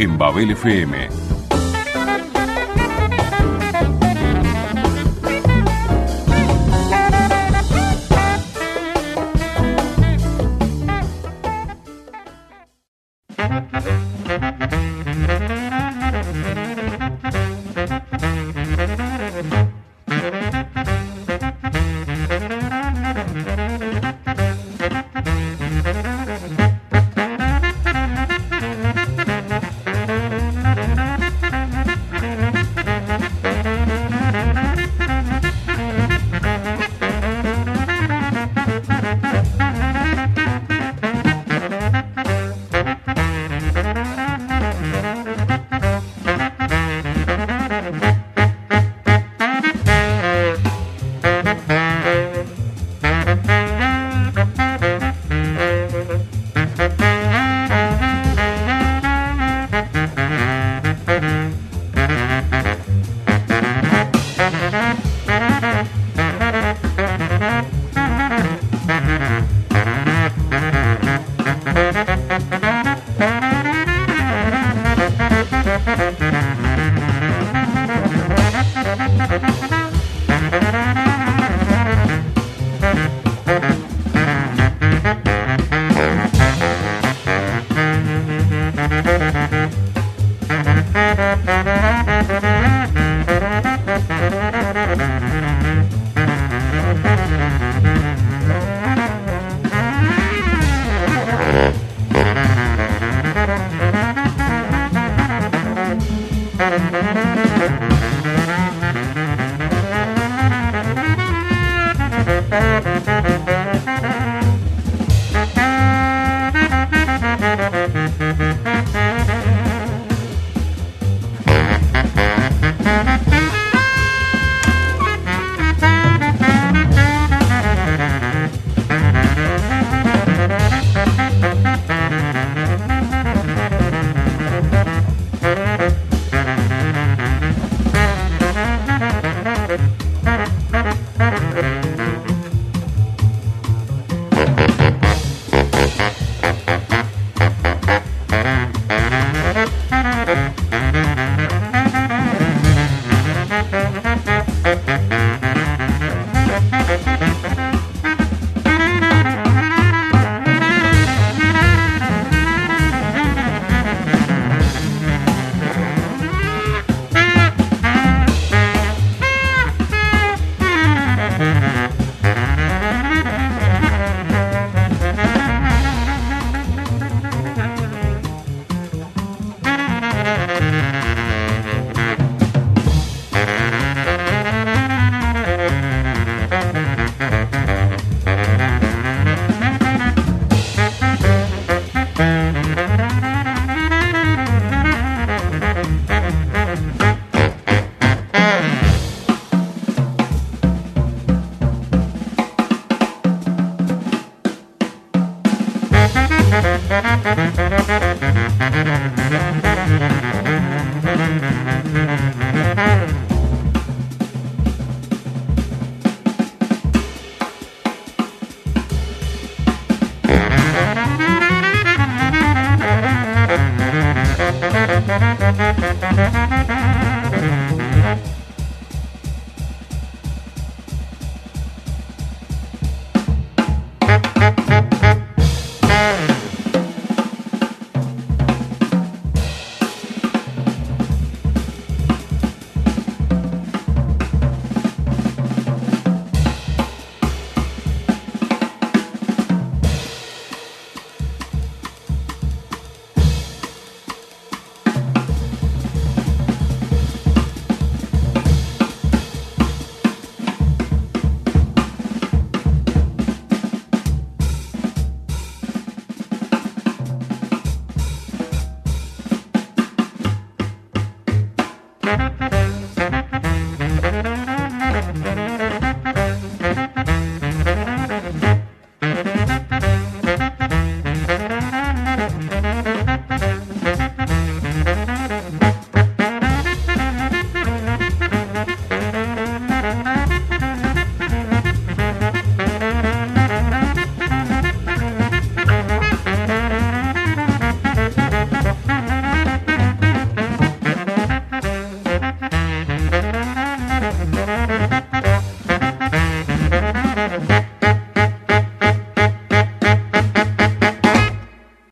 en 0.00 0.16
Babel 0.16 0.50
FM 0.52 1.39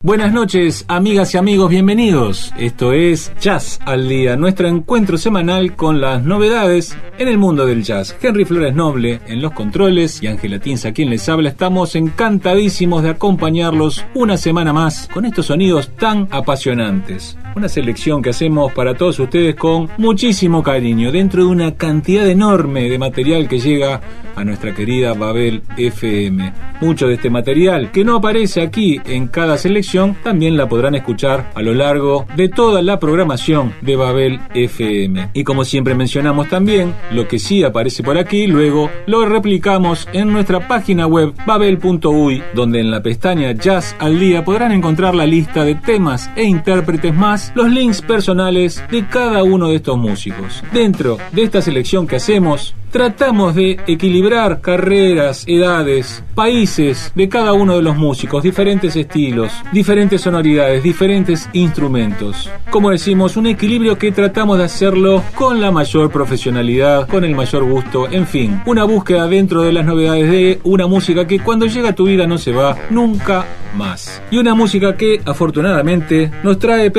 Buenas 0.08 0.32
noches, 0.32 0.86
amigas 0.88 1.34
y 1.34 1.36
amigos, 1.36 1.68
bienvenidos. 1.68 2.54
Esto 2.56 2.94
es 2.94 3.30
Jazz 3.42 3.78
al 3.84 4.08
Día, 4.08 4.36
nuestro 4.36 4.66
encuentro 4.66 5.18
semanal 5.18 5.76
con 5.76 6.00
las 6.00 6.22
novedades 6.22 6.96
en 7.18 7.28
el 7.28 7.36
mundo 7.36 7.66
del 7.66 7.82
jazz. 7.82 8.16
Henry 8.22 8.46
Flores 8.46 8.74
Noble 8.74 9.20
en 9.26 9.42
los 9.42 9.52
controles 9.52 10.22
y 10.22 10.26
Ángela 10.28 10.60
Tinza 10.60 10.92
quien 10.92 11.10
les 11.10 11.28
habla. 11.28 11.50
Estamos 11.50 11.94
encantadísimos 11.94 13.02
de 13.02 13.10
acompañarlos 13.10 14.02
una 14.14 14.38
semana 14.38 14.72
más 14.72 15.10
con 15.12 15.26
estos 15.26 15.44
sonidos 15.44 15.90
tan 15.98 16.26
apasionantes. 16.30 17.36
Una 17.56 17.68
selección 17.68 18.22
que 18.22 18.30
hacemos 18.30 18.72
para 18.72 18.94
todos 18.94 19.18
ustedes 19.18 19.56
con 19.56 19.88
muchísimo 19.98 20.62
cariño, 20.62 21.10
dentro 21.10 21.44
de 21.44 21.50
una 21.50 21.74
cantidad 21.74 22.28
enorme 22.28 22.88
de 22.88 22.98
material 22.98 23.48
que 23.48 23.58
llega 23.58 24.00
a 24.36 24.44
nuestra 24.44 24.72
querida 24.72 25.14
Babel 25.14 25.62
FM. 25.76 26.52
Mucho 26.80 27.08
de 27.08 27.14
este 27.14 27.28
material 27.28 27.90
que 27.90 28.04
no 28.04 28.16
aparece 28.16 28.62
aquí 28.62 29.00
en 29.04 29.26
cada 29.26 29.58
selección 29.58 30.16
también 30.22 30.56
la 30.56 30.68
podrán 30.68 30.94
escuchar 30.94 31.50
a 31.54 31.62
lo 31.62 31.74
largo 31.74 32.26
de 32.36 32.48
toda 32.48 32.80
la 32.82 33.00
programación 33.00 33.74
de 33.80 33.96
Babel 33.96 34.40
FM. 34.54 35.30
Y 35.32 35.42
como 35.42 35.64
siempre 35.64 35.96
mencionamos 35.96 36.48
también, 36.48 36.94
lo 37.10 37.26
que 37.26 37.40
sí 37.40 37.64
aparece 37.64 38.04
por 38.04 38.16
aquí, 38.16 38.46
luego 38.46 38.90
lo 39.06 39.24
replicamos 39.26 40.08
en 40.12 40.32
nuestra 40.32 40.68
página 40.68 41.08
web 41.08 41.34
babel.uy, 41.44 42.42
donde 42.54 42.80
en 42.80 42.92
la 42.92 43.02
pestaña 43.02 43.52
Jazz 43.52 43.96
al 43.98 44.20
Día 44.20 44.44
podrán 44.44 44.70
encontrar 44.70 45.16
la 45.16 45.26
lista 45.26 45.64
de 45.64 45.74
temas 45.74 46.30
e 46.36 46.44
intérpretes 46.44 47.12
más 47.12 47.37
los 47.54 47.70
links 47.70 48.02
personales 48.02 48.82
de 48.90 49.06
cada 49.06 49.42
uno 49.42 49.68
de 49.68 49.76
estos 49.76 49.96
músicos. 49.96 50.62
Dentro 50.72 51.18
de 51.32 51.42
esta 51.42 51.62
selección 51.62 52.06
que 52.06 52.16
hacemos, 52.16 52.74
tratamos 52.90 53.54
de 53.54 53.78
equilibrar 53.86 54.60
carreras, 54.60 55.44
edades, 55.46 56.24
países 56.34 57.12
de 57.14 57.28
cada 57.28 57.52
uno 57.52 57.76
de 57.76 57.82
los 57.82 57.96
músicos, 57.96 58.42
diferentes 58.42 58.96
estilos, 58.96 59.52
diferentes 59.72 60.22
sonoridades, 60.22 60.82
diferentes 60.82 61.48
instrumentos. 61.52 62.50
Como 62.70 62.90
decimos, 62.90 63.36
un 63.36 63.46
equilibrio 63.46 63.98
que 63.98 64.12
tratamos 64.12 64.58
de 64.58 64.64
hacerlo 64.64 65.22
con 65.34 65.60
la 65.60 65.70
mayor 65.70 66.10
profesionalidad, 66.10 67.08
con 67.08 67.24
el 67.24 67.34
mayor 67.34 67.64
gusto, 67.64 68.10
en 68.10 68.26
fin, 68.26 68.62
una 68.66 68.84
búsqueda 68.84 69.26
dentro 69.26 69.62
de 69.62 69.72
las 69.72 69.84
novedades 69.84 70.30
de 70.30 70.60
una 70.64 70.86
música 70.86 71.26
que 71.26 71.40
cuando 71.40 71.66
llega 71.66 71.90
a 71.90 71.94
tu 71.94 72.06
vida 72.06 72.26
no 72.26 72.38
se 72.38 72.52
va 72.52 72.76
nunca 72.90 73.44
más. 73.76 74.22
Y 74.30 74.38
una 74.38 74.54
música 74.54 74.96
que 74.96 75.20
afortunadamente 75.24 76.30
nos 76.42 76.58
trae 76.58 76.90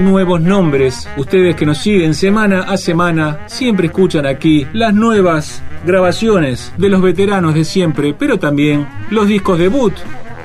nuevos 0.00 0.40
nombres. 0.40 1.08
Ustedes 1.16 1.56
que 1.56 1.66
nos 1.66 1.78
siguen 1.78 2.14
semana 2.14 2.62
a 2.62 2.76
semana 2.76 3.40
siempre 3.46 3.86
escuchan 3.86 4.26
aquí 4.26 4.66
las 4.72 4.92
nuevas 4.92 5.62
grabaciones 5.84 6.72
de 6.76 6.88
los 6.88 7.00
veteranos 7.00 7.54
de 7.54 7.64
siempre, 7.64 8.14
pero 8.18 8.38
también 8.38 8.86
los 9.10 9.28
discos 9.28 9.58
debut 9.58 9.94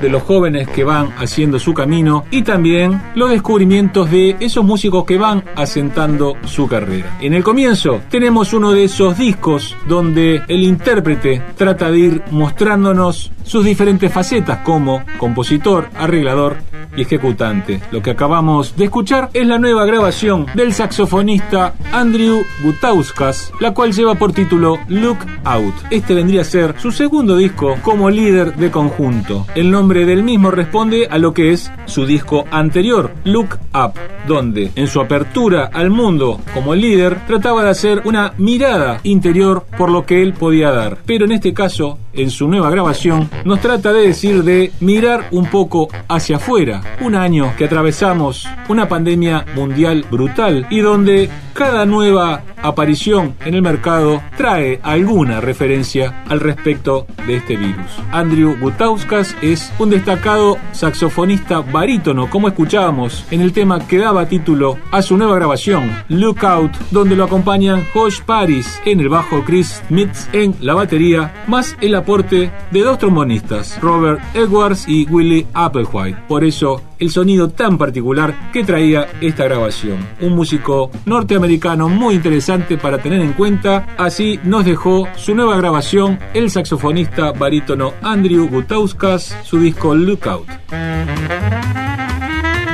de 0.01 0.09
los 0.09 0.23
jóvenes 0.23 0.67
que 0.67 0.83
van 0.83 1.11
haciendo 1.17 1.59
su 1.59 1.73
camino 1.73 2.25
y 2.31 2.43
también 2.43 3.01
los 3.15 3.29
descubrimientos 3.29 4.09
de 4.09 4.35
esos 4.39 4.65
músicos 4.65 5.05
que 5.05 5.17
van 5.17 5.43
asentando 5.55 6.35
su 6.45 6.67
carrera. 6.67 7.17
En 7.21 7.33
el 7.33 7.43
comienzo 7.43 8.01
tenemos 8.09 8.53
uno 8.53 8.71
de 8.71 8.85
esos 8.85 9.17
discos 9.17 9.75
donde 9.87 10.41
el 10.47 10.63
intérprete 10.63 11.41
trata 11.55 11.91
de 11.91 11.99
ir 11.99 12.23
mostrándonos 12.31 13.31
sus 13.43 13.65
diferentes 13.65 14.11
facetas 14.13 14.59
como 14.59 15.03
compositor, 15.17 15.89
arreglador 15.95 16.57
y 16.95 17.01
ejecutante. 17.01 17.81
Lo 17.91 18.01
que 18.01 18.11
acabamos 18.11 18.75
de 18.75 18.85
escuchar 18.85 19.29
es 19.33 19.45
la 19.45 19.59
nueva 19.59 19.85
grabación 19.85 20.45
del 20.55 20.73
saxofonista 20.73 21.73
Andrew 21.91 22.43
Gutauskas, 22.63 23.51
la 23.59 23.73
cual 23.73 23.93
lleva 23.93 24.15
por 24.15 24.33
título 24.33 24.79
Look 24.87 25.17
Out. 25.43 25.73
Este 25.89 26.13
vendría 26.13 26.41
a 26.41 26.45
ser 26.45 26.75
su 26.79 26.91
segundo 26.91 27.35
disco 27.35 27.77
como 27.81 28.09
líder 28.09 28.55
de 28.55 28.71
conjunto. 28.71 29.45
El 29.55 29.69
nombre 29.71 29.90
del 29.93 30.23
mismo 30.23 30.49
responde 30.49 31.07
a 31.09 31.17
lo 31.17 31.33
que 31.33 31.51
es 31.51 31.71
su 31.85 32.05
disco 32.05 32.45
anterior, 32.49 33.11
Look 33.25 33.59
Up, 33.73 33.93
donde 34.27 34.71
en 34.75 34.87
su 34.87 35.01
apertura 35.01 35.69
al 35.71 35.89
mundo 35.89 36.39
como 36.53 36.73
líder 36.73 37.25
trataba 37.27 37.63
de 37.63 37.69
hacer 37.69 38.01
una 38.05 38.33
mirada 38.37 38.99
interior 39.03 39.65
por 39.77 39.91
lo 39.91 40.05
que 40.05 40.23
él 40.23 40.33
podía 40.33 40.71
dar. 40.71 40.97
Pero 41.05 41.25
en 41.25 41.33
este 41.33 41.53
caso, 41.53 41.99
en 42.13 42.29
su 42.29 42.47
nueva 42.47 42.69
grabación, 42.69 43.29
nos 43.45 43.59
trata 43.59 43.91
de 43.91 44.07
decir 44.07 44.43
de 44.43 44.71
mirar 44.79 45.27
un 45.31 45.45
poco 45.47 45.89
hacia 46.07 46.37
afuera. 46.37 46.81
Un 47.01 47.15
año 47.15 47.53
que 47.57 47.65
atravesamos 47.65 48.47
una 48.69 48.87
pandemia 48.87 49.45
mundial 49.55 50.05
brutal 50.09 50.65
y 50.69 50.79
donde 50.79 51.29
cada 51.53 51.85
nueva 51.85 52.43
aparición 52.61 53.35
en 53.45 53.55
el 53.55 53.61
mercado 53.61 54.21
trae 54.37 54.79
alguna 54.83 55.41
referencia 55.41 56.23
al 56.27 56.39
respecto 56.39 57.07
de 57.27 57.37
este 57.37 57.57
virus. 57.57 57.91
Andrew 58.11 58.55
Gutauskas 58.59 59.35
es 59.41 59.71
un 59.79 59.89
destacado 59.89 60.57
saxofonista 60.71 61.59
barítono, 61.61 62.29
como 62.29 62.47
escuchábamos 62.47 63.25
en 63.31 63.41
el 63.41 63.53
tema 63.53 63.87
que 63.87 63.97
daba 63.97 64.27
título 64.27 64.77
a 64.91 65.01
su 65.01 65.17
nueva 65.17 65.35
grabación, 65.35 65.91
Lookout, 66.09 66.71
donde 66.91 67.15
lo 67.15 67.23
acompañan 67.23 67.85
Josh 67.93 68.21
Paris 68.21 68.79
en 68.85 68.99
el 68.99 69.09
bajo, 69.09 69.43
Chris 69.43 69.81
Smith 69.87 70.11
en 70.33 70.55
la 70.59 70.73
batería, 70.73 71.43
más 71.47 71.75
el 71.81 71.95
aporte 71.95 72.51
de 72.71 72.81
dos 72.81 72.97
trombonistas, 72.97 73.79
Robert 73.81 74.21
Edwards 74.33 74.87
y 74.87 75.05
Willie 75.09 75.47
Applewhite. 75.53 76.17
Por 76.27 76.43
eso, 76.43 76.81
el 77.01 77.09
sonido 77.09 77.49
tan 77.49 77.77
particular 77.77 78.51
que 78.53 78.63
traía 78.63 79.09
esta 79.19 79.43
grabación. 79.43 80.07
Un 80.21 80.33
músico 80.33 80.89
norteamericano 81.05 81.89
muy 81.89 82.15
interesante 82.15 82.77
para 82.77 82.99
tener 82.99 83.19
en 83.19 83.33
cuenta. 83.33 83.87
Así 83.97 84.39
nos 84.45 84.63
dejó 84.63 85.07
su 85.17 85.35
nueva 85.35 85.57
grabación 85.57 86.19
el 86.33 86.49
saxofonista 86.49 87.33
barítono 87.33 87.93
Andrew 88.01 88.47
Gutauskas, 88.47 89.35
su 89.43 89.59
disco 89.59 89.93
Lookout 89.93 90.47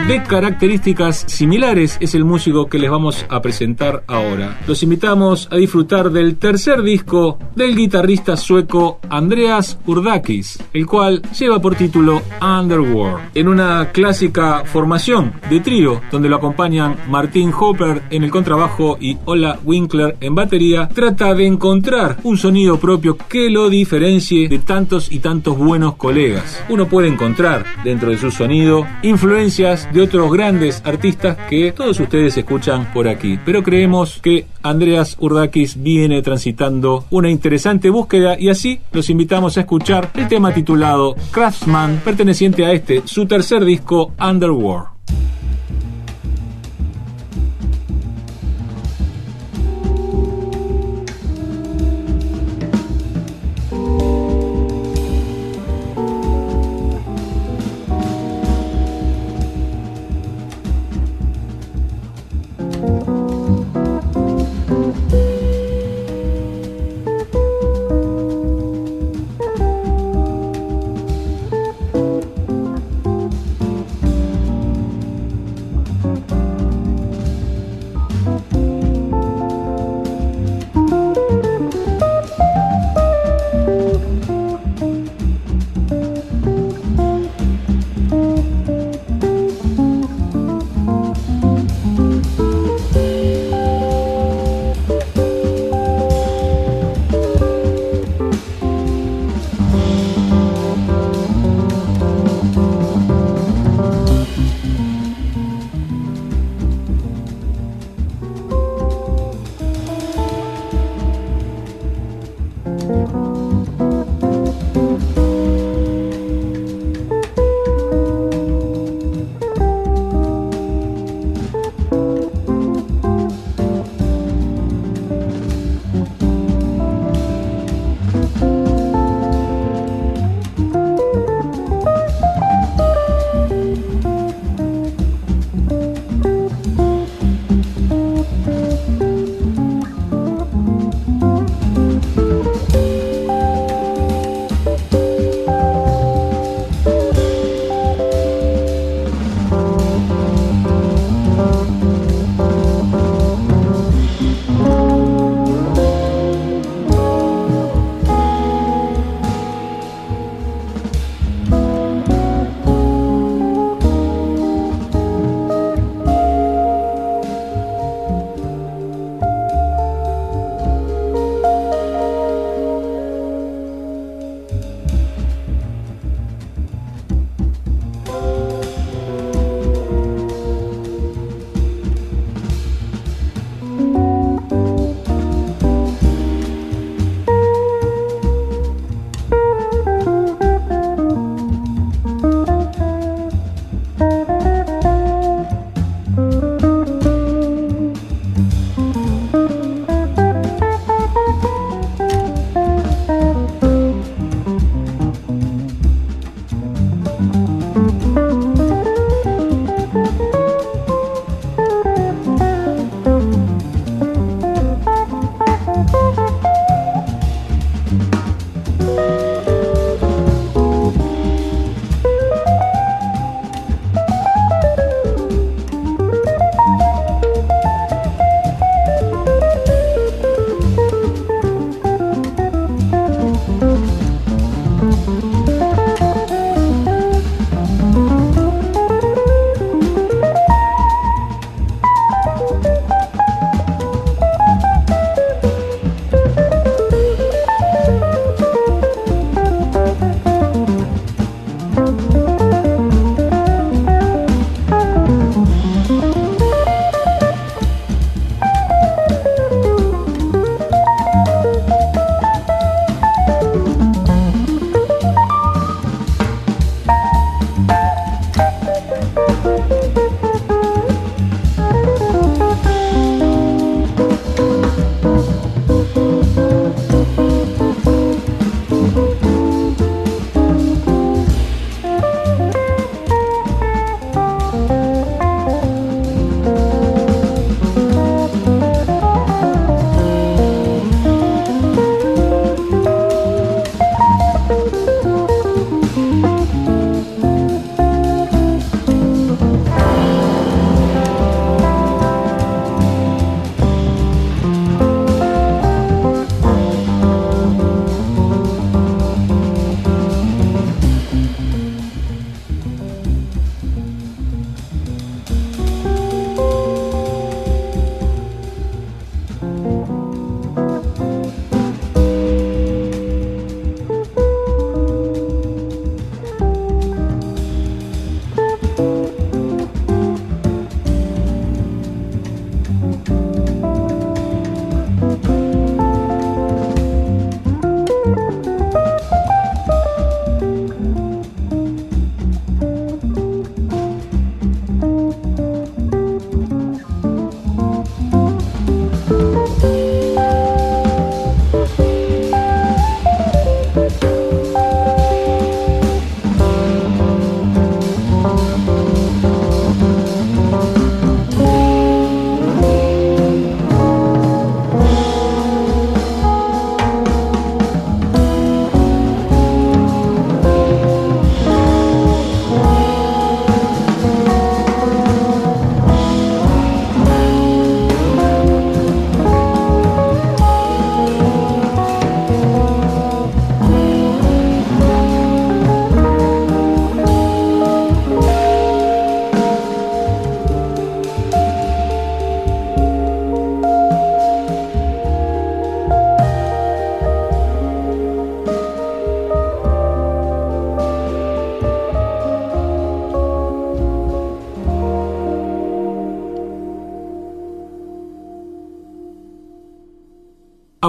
de 0.08 0.24
características 0.24 1.26
similares 1.28 1.98
es 2.00 2.16
el 2.16 2.24
músico 2.24 2.68
que 2.68 2.80
les 2.80 2.90
vamos 2.90 3.26
a 3.28 3.42
presentar 3.42 4.06
ahora. 4.08 4.58
Los 4.66 4.82
invitamos 4.82 5.50
a 5.52 5.58
disfrutar 5.58 6.12
del 6.12 6.38
tercer 6.38 6.82
disco 6.82 7.38
del 7.58 7.76
guitarrista 7.76 8.38
sueco 8.38 9.00
Andreas 9.10 9.78
Urdakis, 9.86 10.64
el 10.72 10.86
cual 10.86 11.22
lleva 11.38 11.60
por 11.60 11.76
título 11.76 12.22
Underworld. 12.42 13.32
En 13.36 13.50
una 13.50 13.92
clásica 13.92 14.64
formación 14.64 15.34
de 15.50 15.60
trío 15.60 16.00
donde 16.10 16.30
lo 16.30 16.38
acompañan 16.38 16.96
Martin 17.10 17.52
Hopper 17.52 18.04
en 18.10 18.24
el 18.24 18.32
contrabajo 18.32 18.98
y 19.02 19.18
Ola 19.26 19.60
Winkler 19.66 20.16
en 20.22 20.36
batería, 20.36 20.88
trata 20.88 21.34
de 21.34 21.48
encontrar 21.48 22.16
un 22.24 22.38
sonido 22.38 22.80
propio 22.80 23.18
que 23.18 23.50
lo 23.50 23.70
diferencie 23.70 24.48
de 24.48 24.60
tantos 24.60 25.12
y 25.12 25.20
tantos 25.20 25.58
buenos 25.58 25.96
colegas. 25.96 26.64
Uno 26.70 26.88
puede 26.88 27.10
encontrar 27.10 27.66
dentro 27.84 28.10
de 28.10 28.18
su 28.18 28.32
sonido 28.32 28.88
influencias 29.04 29.90
de 29.97 29.97
otros 30.00 30.32
grandes 30.32 30.82
artistas 30.86 31.38
que 31.50 31.72
todos 31.72 32.00
ustedes 32.00 32.38
escuchan 32.38 32.92
por 32.94 33.08
aquí. 33.08 33.40
Pero 33.46 33.64
creemos 33.64 34.20
que 34.22 34.48
Andreas 34.64 35.16
Urdakis 35.20 35.82
viene 35.82 36.22
transitando 36.22 37.06
una 37.10 37.30
interesante 37.30 37.90
búsqueda 37.90 38.40
y 38.40 38.50
así 38.50 38.80
los 38.92 39.10
invitamos 39.10 39.58
a 39.58 39.62
escuchar 39.62 40.12
el 40.16 40.28
tema 40.28 40.54
titulado 40.54 41.16
Craftsman, 41.32 42.02
perteneciente 42.04 42.66
a 42.66 42.72
este, 42.72 43.02
su 43.06 43.26
tercer 43.26 43.64
disco 43.64 44.14
Underworld. 44.20 44.97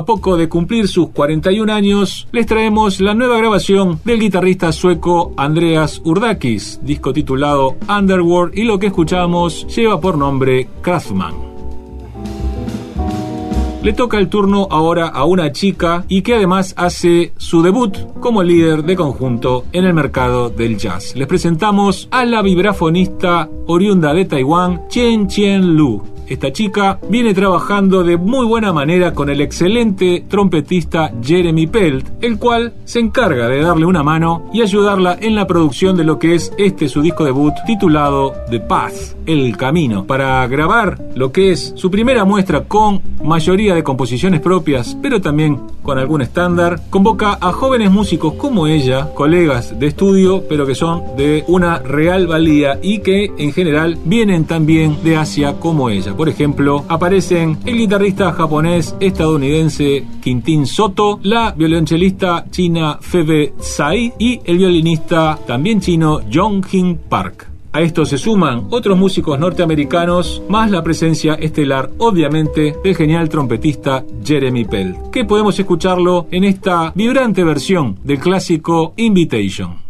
Poco 0.08 0.38
de 0.38 0.48
cumplir 0.48 0.88
sus 0.88 1.10
41 1.10 1.70
años, 1.70 2.28
les 2.32 2.46
traemos 2.46 2.98
la 2.98 3.12
nueva 3.12 3.36
grabación 3.36 4.00
del 4.06 4.18
guitarrista 4.18 4.72
sueco 4.72 5.34
Andreas 5.36 6.00
Urdakis, 6.02 6.80
disco 6.82 7.12
titulado 7.12 7.76
Underworld 7.86 8.56
y 8.56 8.64
lo 8.64 8.78
que 8.78 8.86
escuchamos 8.86 9.66
lleva 9.66 10.00
por 10.00 10.16
nombre 10.16 10.66
Kraftman. 10.80 11.34
Le 13.82 13.92
toca 13.92 14.16
el 14.16 14.30
turno 14.30 14.66
ahora 14.70 15.08
a 15.08 15.24
una 15.24 15.52
chica 15.52 16.06
y 16.08 16.22
que 16.22 16.36
además 16.36 16.72
hace 16.78 17.34
su 17.36 17.60
debut 17.60 17.98
como 18.18 18.42
líder 18.42 18.84
de 18.84 18.96
conjunto 18.96 19.66
en 19.72 19.84
el 19.84 19.92
mercado 19.92 20.48
del 20.48 20.78
jazz. 20.78 21.16
Les 21.16 21.26
presentamos 21.26 22.08
a 22.10 22.24
la 22.24 22.40
vibrafonista 22.40 23.46
oriunda 23.66 24.14
de 24.14 24.24
Taiwán, 24.24 24.88
Chen 24.88 25.28
Chien 25.28 25.76
Lu. 25.76 26.17
Esta 26.28 26.52
chica 26.52 26.98
viene 27.08 27.32
trabajando 27.32 28.04
de 28.04 28.18
muy 28.18 28.44
buena 28.44 28.70
manera 28.70 29.14
con 29.14 29.30
el 29.30 29.40
excelente 29.40 30.24
trompetista 30.28 31.10
Jeremy 31.22 31.66
Pelt, 31.66 32.06
el 32.20 32.38
cual 32.38 32.74
se 32.84 33.00
encarga 33.00 33.48
de 33.48 33.62
darle 33.62 33.86
una 33.86 34.02
mano 34.02 34.50
y 34.52 34.60
ayudarla 34.60 35.16
en 35.20 35.34
la 35.34 35.46
producción 35.46 35.96
de 35.96 36.04
lo 36.04 36.18
que 36.18 36.34
es 36.34 36.52
este 36.58 36.88
su 36.88 37.00
disco 37.00 37.24
debut 37.24 37.54
titulado 37.66 38.34
The 38.50 38.60
Path, 38.60 39.16
El 39.24 39.56
Camino, 39.56 40.06
para 40.06 40.46
grabar 40.48 40.98
lo 41.14 41.32
que 41.32 41.52
es 41.52 41.72
su 41.76 41.90
primera 41.90 42.26
muestra 42.26 42.64
con 42.64 43.00
mayoría 43.24 43.74
de 43.74 43.82
composiciones 43.82 44.40
propias, 44.40 44.96
pero 45.00 45.22
también 45.22 45.60
con 45.82 45.98
algún 45.98 46.20
estándar, 46.20 46.80
convoca 46.90 47.38
a 47.40 47.50
jóvenes 47.52 47.90
músicos 47.90 48.34
como 48.34 48.66
ella, 48.66 49.08
colegas 49.14 49.78
de 49.78 49.86
estudio, 49.86 50.44
pero 50.46 50.66
que 50.66 50.74
son 50.74 51.02
de 51.16 51.44
una 51.48 51.78
real 51.78 52.26
valía 52.26 52.78
y 52.82 52.98
que 52.98 53.32
en 53.38 53.52
general 53.52 53.98
vienen 54.04 54.44
también 54.44 55.02
de 55.02 55.16
Asia 55.16 55.54
como 55.58 55.88
ella. 55.88 56.12
Por 56.18 56.28
ejemplo, 56.28 56.84
aparecen 56.88 57.58
el 57.64 57.76
guitarrista 57.76 58.32
japonés 58.32 58.96
estadounidense 58.98 60.04
Quintin 60.20 60.66
Soto, 60.66 61.20
la 61.22 61.52
violonchelista 61.52 62.44
china 62.50 62.98
Febe 63.00 63.52
Tsai 63.56 64.14
y 64.18 64.40
el 64.44 64.58
violinista 64.58 65.38
también 65.46 65.80
chino 65.80 66.18
Jong-Hin 66.28 66.98
Park. 67.08 67.46
A 67.70 67.82
esto 67.82 68.04
se 68.04 68.18
suman 68.18 68.66
otros 68.70 68.98
músicos 68.98 69.38
norteamericanos, 69.38 70.42
más 70.48 70.72
la 70.72 70.82
presencia 70.82 71.34
estelar, 71.34 71.88
obviamente, 71.98 72.74
del 72.82 72.96
genial 72.96 73.28
trompetista 73.28 74.04
Jeremy 74.24 74.64
Pell, 74.64 74.96
que 75.12 75.24
podemos 75.24 75.56
escucharlo 75.56 76.26
en 76.32 76.42
esta 76.42 76.90
vibrante 76.96 77.44
versión 77.44 77.96
del 78.02 78.18
clásico 78.18 78.92
Invitation. 78.96 79.87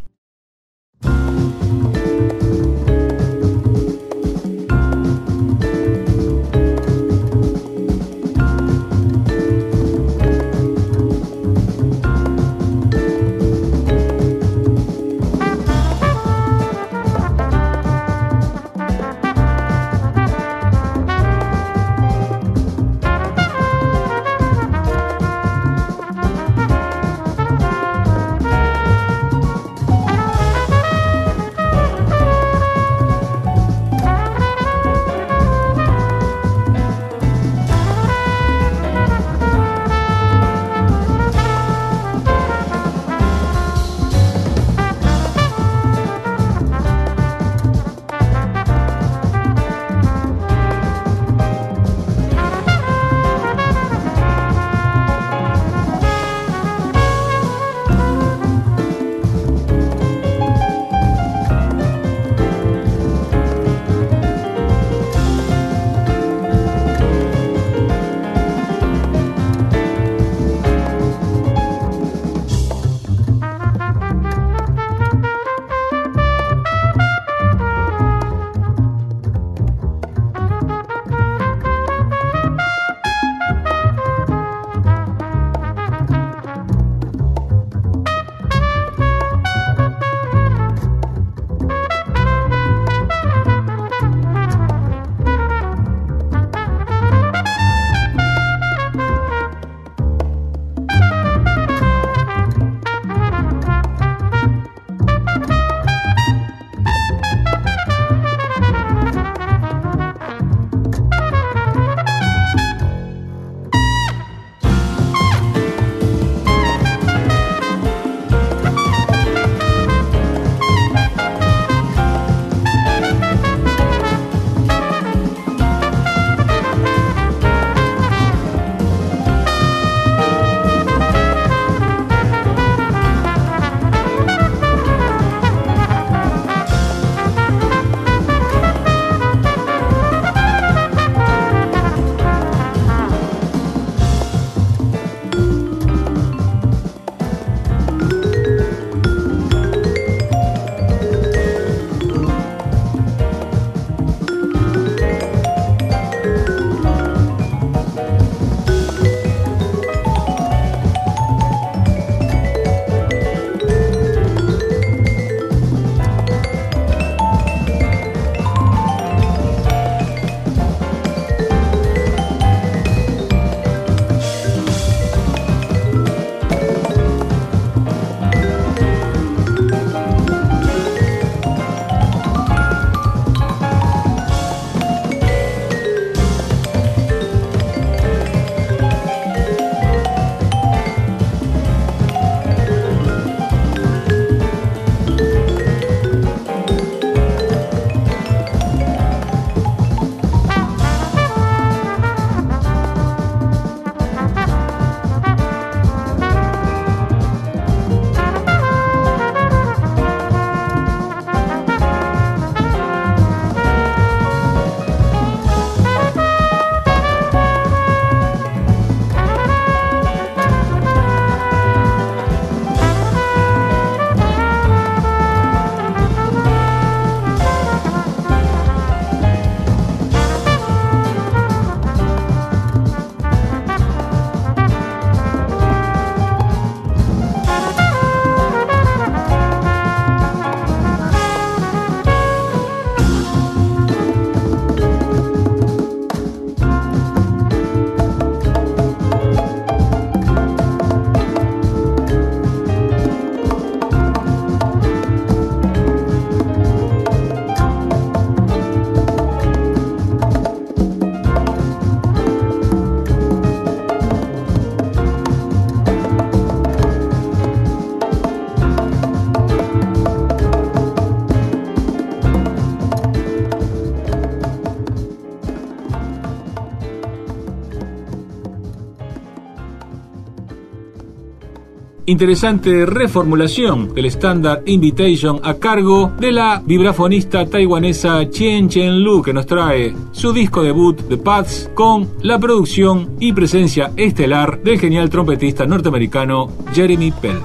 Interesante 282.09 282.87
reformulación 282.87 283.95
del 283.95 284.07
estándar 284.07 284.63
Invitation 284.65 285.41
a 285.43 285.55
cargo 285.55 286.11
de 286.19 286.33
la 286.33 286.63
vibrafonista 286.65 287.45
taiwanesa 287.45 288.31
Chien 288.31 288.71
Chen 288.71 289.03
Lu 289.03 289.23
que 289.23 289.35
nos 289.35 289.45
trae 289.45 289.95
su 290.13 290.33
disco 290.33 290.63
debut 290.63 290.97
The 291.07 291.19
Paths 291.19 291.71
con 291.75 292.09
la 292.23 292.39
producción 292.39 293.11
y 293.21 293.35
presencia 293.35 293.93
estelar 293.95 294.63
del 294.63 294.81
genial 294.81 295.11
trompetista 295.11 295.67
norteamericano 295.67 296.51
Jeremy 296.73 297.13
Pelt. 297.13 297.45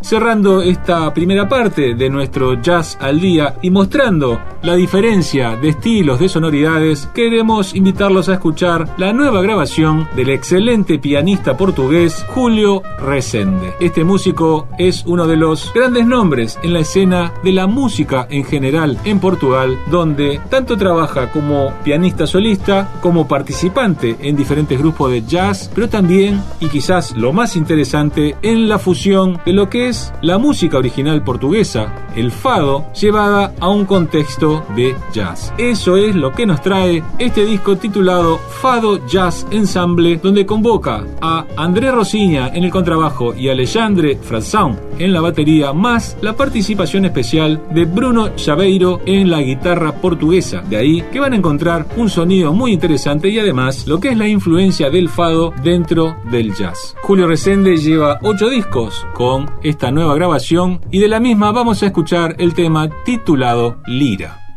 Cerrando 0.00 0.62
esta 0.62 1.12
primera 1.12 1.46
parte 1.46 1.94
de 1.94 2.08
nuestro 2.08 2.54
jazz 2.62 2.96
al 2.98 3.20
día 3.20 3.56
y 3.60 3.68
mostrando 3.68 4.40
la 4.62 4.74
diferencia 4.74 5.56
de 5.56 5.70
estilos, 5.70 6.18
de 6.20 6.28
sonoridades, 6.28 7.08
queremos 7.14 7.74
invitarlos 7.74 8.28
a 8.28 8.34
escuchar 8.34 8.94
la 8.98 9.12
nueva 9.12 9.40
grabación 9.42 10.08
del 10.16 10.30
excelente 10.30 10.98
pianista 10.98 11.56
portugués 11.56 12.24
Julio 12.28 12.82
Resende. 12.98 13.74
Este 13.80 14.04
músico 14.04 14.68
es 14.78 15.04
uno 15.06 15.26
de 15.26 15.36
los 15.36 15.72
grandes 15.72 16.06
nombres 16.06 16.58
en 16.62 16.72
la 16.72 16.80
escena 16.80 17.32
de 17.44 17.52
la 17.52 17.66
música 17.66 18.26
en 18.30 18.44
general 18.44 18.98
en 19.04 19.20
Portugal, 19.20 19.78
donde 19.90 20.40
tanto 20.50 20.76
trabaja 20.76 21.30
como 21.30 21.72
pianista 21.84 22.26
solista, 22.26 22.92
como 23.00 23.28
participante 23.28 24.16
en 24.20 24.36
diferentes 24.36 24.78
grupos 24.78 25.10
de 25.12 25.22
jazz, 25.22 25.70
pero 25.74 25.88
también, 25.88 26.42
y 26.60 26.66
quizás 26.66 27.16
lo 27.16 27.32
más 27.32 27.56
interesante, 27.56 28.36
en 28.42 28.68
la 28.68 28.78
fusión 28.78 29.40
de 29.46 29.52
lo 29.52 29.68
que 29.68 29.88
es 29.88 30.12
la 30.20 30.38
música 30.38 30.78
original 30.78 31.22
portuguesa, 31.22 31.94
el 32.16 32.32
fado, 32.32 32.86
llevada 32.92 33.54
a 33.60 33.68
un 33.68 33.84
contexto 33.84 34.57
de 34.74 34.94
jazz. 35.12 35.52
Eso 35.58 35.96
es 35.96 36.14
lo 36.14 36.32
que 36.32 36.46
nos 36.46 36.60
trae 36.62 37.02
este 37.18 37.44
disco 37.44 37.76
titulado 37.76 38.38
Fado 38.38 39.06
Jazz 39.06 39.46
Ensemble, 39.50 40.18
donde 40.22 40.46
convoca 40.46 41.04
a 41.20 41.44
André 41.56 41.90
Rosiña 41.90 42.48
en 42.48 42.64
el 42.64 42.70
contrabajo 42.70 43.34
y 43.34 43.48
Alexandre 43.48 44.18
Frazão 44.20 44.76
en 44.98 45.12
la 45.12 45.20
batería, 45.20 45.72
más 45.72 46.16
la 46.20 46.34
participación 46.34 47.04
especial 47.04 47.62
de 47.72 47.84
Bruno 47.84 48.34
Chaveiro 48.36 49.00
en 49.06 49.30
la 49.30 49.40
guitarra 49.40 49.92
portuguesa. 49.92 50.62
De 50.62 50.76
ahí 50.76 51.02
que 51.12 51.20
van 51.20 51.32
a 51.32 51.36
encontrar 51.36 51.86
un 51.96 52.10
sonido 52.10 52.52
muy 52.52 52.72
interesante 52.72 53.28
y 53.28 53.38
además 53.38 53.86
lo 53.86 54.00
que 54.00 54.10
es 54.10 54.18
la 54.18 54.28
influencia 54.28 54.90
del 54.90 55.08
fado 55.08 55.52
dentro 55.62 56.16
del 56.30 56.54
jazz. 56.54 56.96
Julio 57.02 57.26
Resende 57.26 57.76
lleva 57.76 58.18
ocho 58.22 58.48
discos 58.48 59.06
con 59.14 59.50
esta 59.62 59.90
nueva 59.90 60.14
grabación 60.14 60.80
y 60.90 60.98
de 60.98 61.08
la 61.08 61.20
misma 61.20 61.52
vamos 61.52 61.82
a 61.82 61.86
escuchar 61.86 62.36
el 62.38 62.54
tema 62.54 62.88
titulado 63.04 63.76
Lira. 63.86 64.47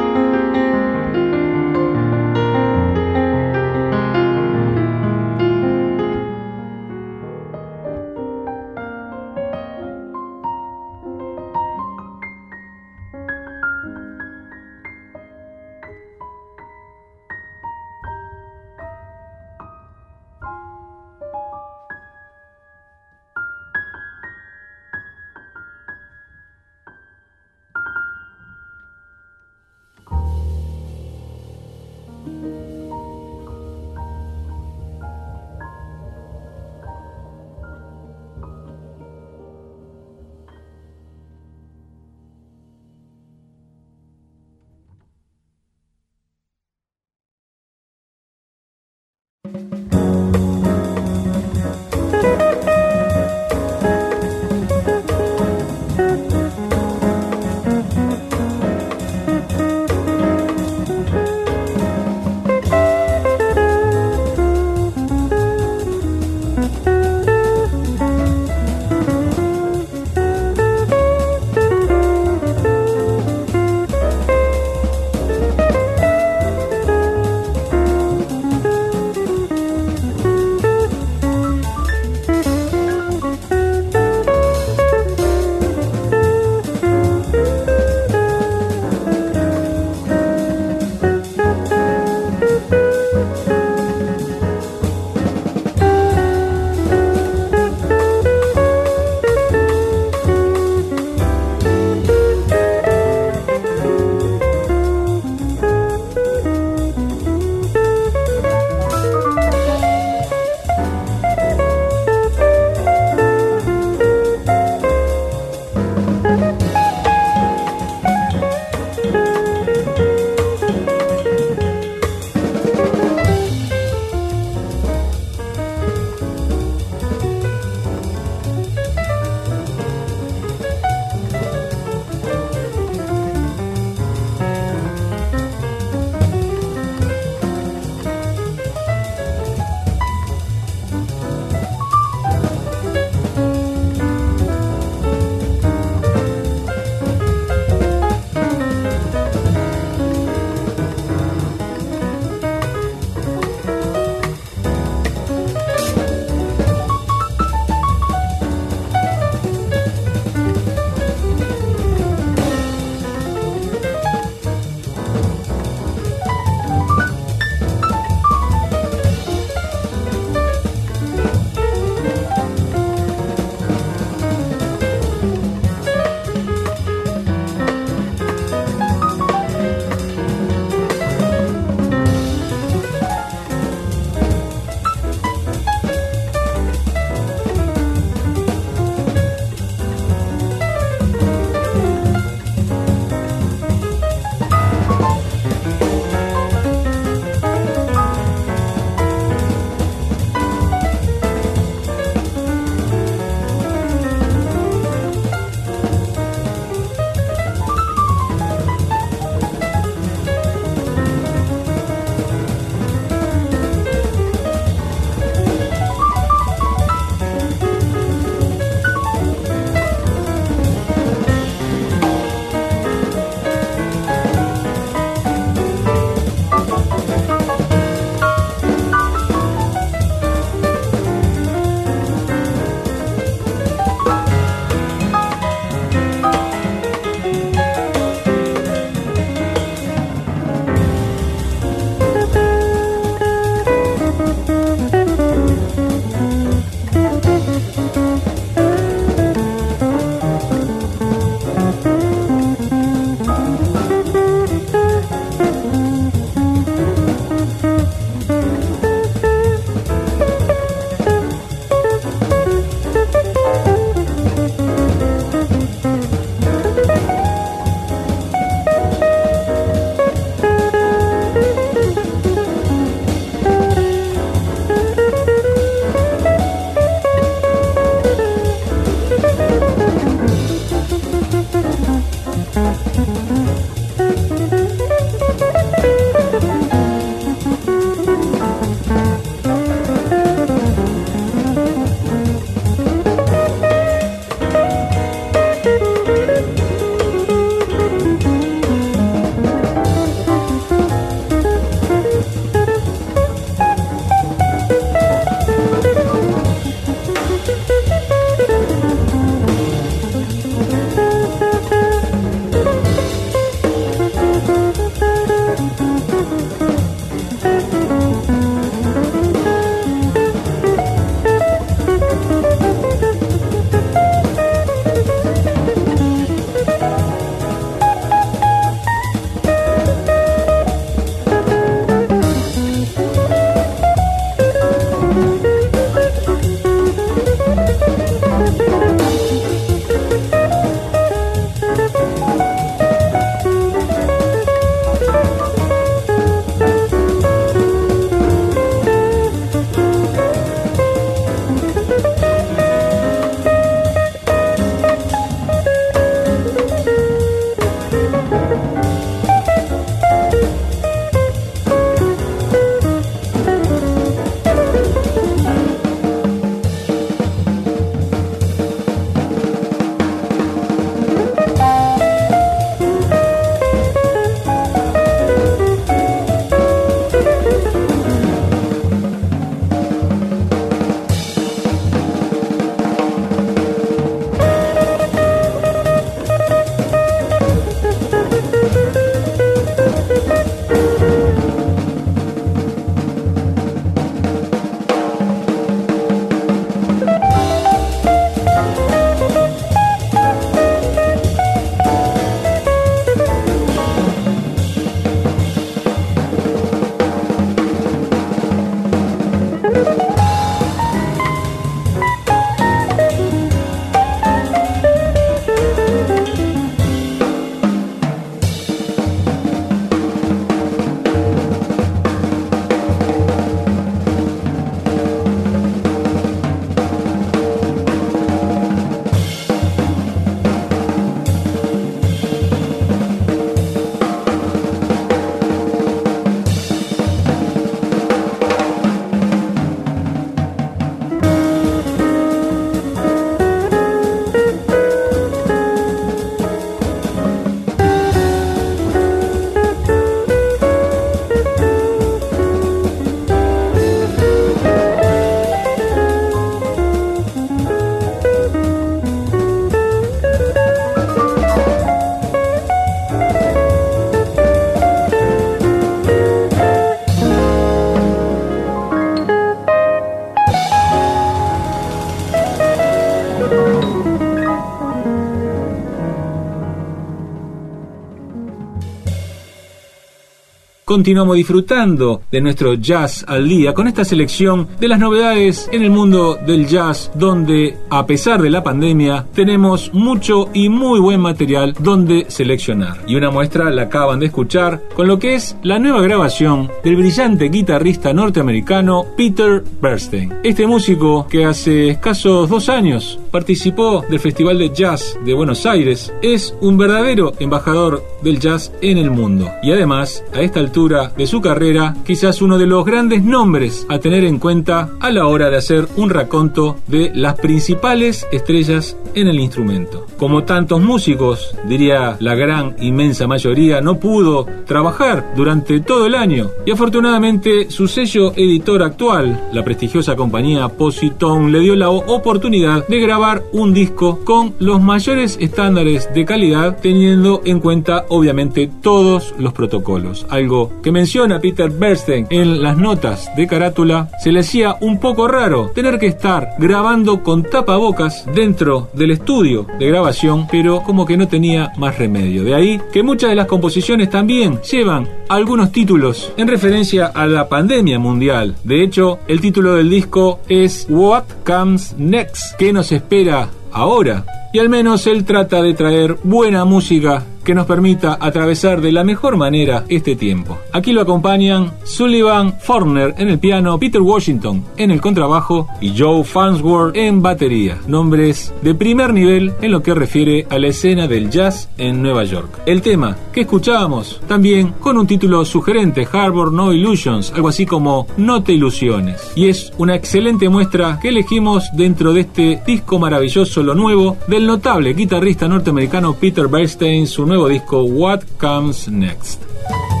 Continuamos 480.91 481.37
disfrutando 481.37 482.23
de 482.29 482.41
nuestro 482.41 482.73
jazz 482.73 483.23
al 483.25 483.47
día 483.47 483.73
con 483.73 483.87
esta 483.87 484.03
selección 484.03 484.67
de 484.77 484.89
las 484.89 484.99
novedades 484.99 485.69
en 485.71 485.83
el 485.83 485.89
mundo 485.89 486.37
del 486.45 486.67
jazz, 486.67 487.09
donde 487.15 487.77
a 487.89 488.05
pesar 488.05 488.41
de 488.41 488.49
la 488.49 488.61
pandemia 488.61 489.25
tenemos 489.33 489.93
mucho 489.93 490.49
y 490.53 490.67
muy 490.67 490.99
buen 490.99 491.21
material 491.21 491.73
donde 491.79 492.25
seleccionar. 492.27 492.97
Y 493.07 493.15
una 493.15 493.31
muestra 493.31 493.69
la 493.69 493.83
acaban 493.83 494.19
de 494.19 494.25
escuchar 494.25 494.81
con 494.93 495.07
lo 495.07 495.17
que 495.17 495.35
es 495.35 495.55
la 495.63 495.79
nueva 495.79 496.01
grabación 496.01 496.69
del 496.83 496.97
brillante 496.97 497.47
guitarrista 497.47 498.11
norteamericano 498.11 499.05
Peter 499.15 499.63
Bernstein. 499.81 500.33
Este 500.43 500.67
músico 500.67 501.25
que 501.25 501.45
hace 501.45 501.91
escasos 501.91 502.49
dos 502.49 502.67
años 502.67 503.17
participó 503.31 504.03
del 504.09 504.19
Festival 504.19 504.57
de 504.57 504.71
Jazz 504.71 505.17
de 505.23 505.33
Buenos 505.33 505.65
Aires 505.65 506.11
es 506.21 506.53
un 506.59 506.77
verdadero 506.77 507.31
embajador 507.39 508.03
del 508.21 508.41
jazz 508.41 508.73
en 508.81 508.97
el 508.97 509.09
mundo. 509.09 509.49
Y 509.63 509.71
además, 509.71 510.21
a 510.33 510.41
esta 510.41 510.59
altura 510.59 510.80
de 510.81 511.27
su 511.27 511.41
carrera, 511.41 511.95
quizás 512.03 512.41
uno 512.41 512.57
de 512.57 512.65
los 512.65 512.83
grandes 512.85 513.23
nombres 513.23 513.85
a 513.87 513.99
tener 513.99 514.23
en 514.23 514.39
cuenta 514.39 514.89
a 514.99 515.11
la 515.11 515.27
hora 515.27 515.51
de 515.51 515.57
hacer 515.57 515.87
un 515.95 516.09
raconto 516.09 516.77
de 516.87 517.11
las 517.13 517.35
principales 517.35 518.27
estrellas 518.31 518.97
en 519.13 519.27
el 519.27 519.39
instrumento. 519.39 520.07
Como 520.17 520.43
tantos 520.43 520.81
músicos, 520.81 521.55
diría 521.67 522.17
la 522.19 522.33
gran 522.33 522.75
inmensa 522.79 523.27
mayoría, 523.27 523.79
no 523.79 523.99
pudo 523.99 524.47
trabajar 524.65 525.33
durante 525.35 525.81
todo 525.81 526.07
el 526.07 526.15
año 526.15 526.49
y 526.65 526.71
afortunadamente 526.71 527.69
su 527.69 527.87
sello 527.87 528.33
editor 528.35 528.81
actual, 528.81 529.49
la 529.53 529.63
prestigiosa 529.63 530.15
compañía 530.15 530.67
Positone, 530.67 531.51
le 531.51 531.59
dio 531.59 531.75
la 531.75 531.91
oportunidad 531.91 532.87
de 532.87 532.99
grabar 532.99 533.43
un 533.51 533.71
disco 533.71 534.21
con 534.25 534.55
los 534.57 534.81
mayores 534.81 535.37
estándares 535.39 536.11
de 536.11 536.25
calidad 536.25 536.79
teniendo 536.81 537.41
en 537.45 537.59
cuenta 537.59 538.05
obviamente 538.09 538.69
todos 538.81 539.35
los 539.37 539.53
protocolos. 539.53 540.25
Algo 540.29 540.70
que 540.83 540.91
menciona 540.91 541.39
Peter 541.39 541.69
Bernstein 541.69 542.27
en 542.29 542.61
las 542.61 542.77
notas 542.77 543.29
de 543.35 543.47
carátula, 543.47 544.09
se 544.19 544.31
le 544.31 544.41
hacía 544.41 544.77
un 544.81 544.99
poco 544.99 545.27
raro 545.27 545.71
tener 545.73 545.99
que 545.99 546.07
estar 546.07 546.49
grabando 546.57 547.23
con 547.23 547.43
tapabocas 547.43 548.25
dentro 548.33 548.89
del 548.93 549.11
estudio 549.11 549.67
de 549.79 549.87
grabación, 549.87 550.47
pero 550.51 550.81
como 550.83 551.05
que 551.05 551.17
no 551.17 551.27
tenía 551.27 551.71
más 551.77 551.97
remedio. 551.97 552.43
De 552.43 552.55
ahí 552.55 552.81
que 552.91 553.03
muchas 553.03 553.29
de 553.29 553.35
las 553.35 553.47
composiciones 553.47 554.09
también 554.09 554.59
llevan 554.61 555.07
algunos 555.29 555.71
títulos 555.71 556.33
en 556.37 556.47
referencia 556.47 557.07
a 557.07 557.27
la 557.27 557.47
pandemia 557.47 557.99
mundial. 557.99 558.55
De 558.63 558.83
hecho, 558.83 559.19
el 559.27 559.41
título 559.41 559.75
del 559.75 559.89
disco 559.89 560.39
es 560.47 560.87
What 560.89 561.23
Comes 561.45 561.95
Next, 561.97 562.55
¿qué 562.57 562.73
nos 562.73 562.91
espera 562.91 563.49
ahora? 563.71 564.25
Y 564.53 564.59
al 564.59 564.69
menos 564.69 565.07
él 565.07 565.23
trata 565.25 565.61
de 565.61 565.73
traer 565.73 566.17
buena 566.23 566.65
música 566.65 567.25
que 567.43 567.55
nos 567.55 567.65
permita 567.65 568.17
atravesar 568.19 568.81
de 568.81 568.91
la 568.91 569.03
mejor 569.03 569.37
manera 569.37 569.85
este 569.89 570.15
tiempo. 570.15 570.59
Aquí 570.73 570.93
lo 570.93 571.01
acompañan 571.01 571.71
Sullivan 571.83 572.59
Forner 572.59 573.15
en 573.17 573.29
el 573.29 573.39
piano, 573.39 573.79
Peter 573.79 574.01
Washington 574.01 574.63
en 574.77 574.91
el 574.91 575.01
contrabajo 575.01 575.67
y 575.79 575.97
Joe 575.97 576.23
Farnsworth 576.23 576.95
en 576.95 577.21
batería. 577.21 577.79
Nombres 577.87 578.53
de 578.61 578.75
primer 578.75 579.13
nivel 579.13 579.53
en 579.61 579.71
lo 579.71 579.81
que 579.81 579.93
refiere 579.93 580.45
a 580.49 580.59
la 580.59 580.67
escena 580.67 581.07
del 581.07 581.29
jazz 581.29 581.69
en 581.77 582.01
Nueva 582.01 582.23
York. 582.23 582.61
El 582.65 582.81
tema 582.81 583.17
que 583.31 583.41
escuchábamos 583.41 584.21
también 584.27 584.73
con 584.79 584.97
un 584.97 585.07
título 585.07 585.43
sugerente, 585.45 586.07
Harbor 586.11 586.51
No 586.51 586.73
Illusions, 586.73 587.31
algo 587.33 587.47
así 587.47 587.65
como 587.65 588.07
No 588.17 588.43
te 588.43 588.53
ilusiones. 588.53 589.31
Y 589.35 589.49
es 589.49 589.73
una 589.77 589.95
excelente 589.95 590.49
muestra 590.49 590.99
que 591.01 591.09
elegimos 591.09 591.65
dentro 591.73 592.13
de 592.13 592.21
este 592.21 592.61
disco 592.65 592.99
maravilloso, 592.99 593.63
lo 593.63 593.73
nuevo, 593.73 594.17
del 594.27 594.40
notable 594.45 594.93
guitarrista 594.93 595.47
norteamericano 595.47 596.13
Peter 596.13 596.47
Bernstein, 596.47 597.07
su 597.07 597.25
nuevo 597.25 597.47
disco 597.47 597.83
What 597.83 598.23
Comes 598.37 598.87
Next. 598.87 600.00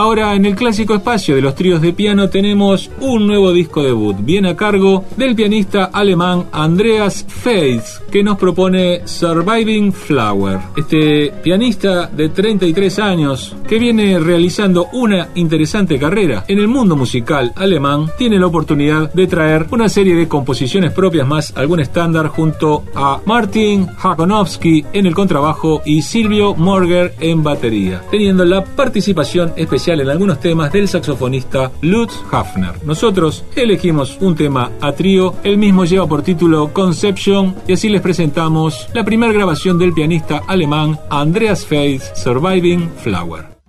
Ahora 0.00 0.34
en 0.34 0.46
el 0.46 0.56
clásico 0.56 0.94
espacio 0.94 1.34
de 1.34 1.42
los 1.42 1.54
tríos 1.54 1.82
de 1.82 1.92
piano 1.92 2.30
tenemos 2.30 2.90
un 3.00 3.26
nuevo 3.26 3.52
disco 3.52 3.82
debut, 3.82 4.16
bien 4.18 4.46
a 4.46 4.56
cargo 4.56 5.04
del 5.18 5.34
pianista 5.34 5.90
alemán 5.92 6.46
Andreas 6.52 7.26
Feitz, 7.28 8.00
que 8.10 8.22
nos 8.22 8.38
propone 8.38 9.06
Surviving 9.06 9.92
Flower. 9.92 10.58
Este 10.74 11.30
pianista 11.42 12.06
de 12.06 12.30
33 12.30 12.98
años 12.98 13.54
que 13.68 13.78
viene 13.78 14.18
realizando 14.18 14.88
una 14.94 15.28
interesante 15.34 15.98
carrera 15.98 16.46
en 16.48 16.60
el 16.60 16.66
mundo 16.66 16.96
musical 16.96 17.52
alemán, 17.54 18.06
tiene 18.16 18.38
la 18.38 18.46
oportunidad 18.46 19.12
de 19.12 19.26
traer 19.26 19.66
una 19.70 19.90
serie 19.90 20.14
de 20.14 20.26
composiciones 20.26 20.92
propias 20.92 21.28
más 21.28 21.52
algún 21.58 21.78
estándar 21.78 22.28
junto 22.28 22.84
a 22.94 23.20
Martin 23.26 23.86
Hakonowski 24.02 24.82
en 24.94 25.04
el 25.04 25.14
contrabajo 25.14 25.82
y 25.84 26.00
Silvio 26.00 26.54
Morger 26.54 27.14
en 27.20 27.42
batería, 27.42 28.00
teniendo 28.10 28.46
la 28.46 28.64
participación 28.64 29.52
especial 29.56 29.89
en 29.98 30.10
algunos 30.10 30.38
temas 30.38 30.70
del 30.72 30.86
saxofonista 30.86 31.72
Lutz 31.80 32.14
Hafner. 32.30 32.84
Nosotros 32.84 33.44
elegimos 33.56 34.18
un 34.20 34.36
tema 34.36 34.70
a 34.80 34.92
trío, 34.92 35.34
el 35.42 35.58
mismo 35.58 35.84
lleva 35.84 36.06
por 36.06 36.22
título 36.22 36.72
Conception 36.72 37.56
y 37.66 37.72
así 37.72 37.88
les 37.88 38.02
presentamos 38.02 38.88
la 38.94 39.04
primera 39.04 39.32
grabación 39.32 39.78
del 39.78 39.92
pianista 39.92 40.42
alemán 40.46 40.98
Andreas 41.10 41.64
Feith, 41.66 42.02
Surviving 42.14 42.90
Flower. 43.02 43.59